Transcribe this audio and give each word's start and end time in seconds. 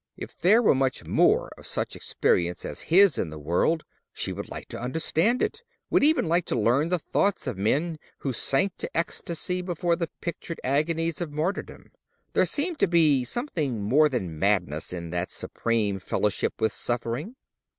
If 0.17 0.35
there 0.35 0.63
were 0.63 0.73
much 0.73 1.05
more 1.05 1.51
of 1.59 1.67
such 1.67 1.95
experience 1.95 2.65
as 2.65 2.81
his 2.89 3.19
in 3.19 3.29
the 3.29 3.37
world, 3.37 3.83
she 4.11 4.33
would 4.33 4.49
like 4.49 4.67
to 4.69 4.81
understand 4.81 5.43
it—would 5.43 6.03
even 6.03 6.25
like 6.25 6.45
to 6.45 6.59
learn 6.59 6.89
the 6.89 6.97
thoughts 6.97 7.45
of 7.45 7.55
men 7.55 7.99
who 8.17 8.33
sank 8.33 8.73
in 8.81 8.89
ecstasy 8.95 9.61
before 9.61 9.95
the 9.95 10.09
pictured 10.19 10.59
agonies 10.63 11.21
of 11.21 11.31
martyrdom. 11.31 11.91
There 12.33 12.47
seemed 12.47 12.79
to 12.79 12.87
be 12.87 13.23
something 13.23 13.79
more 13.83 14.09
than 14.09 14.39
madness 14.39 14.91
in 14.91 15.11
that 15.11 15.29
supreme 15.29 15.99
fellowship 15.99 16.59
with 16.61 16.73
suffering. 16.73 17.35